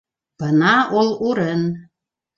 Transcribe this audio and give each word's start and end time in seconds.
Бына 0.43 0.71
ул 1.03 1.11
урын! 1.29 1.63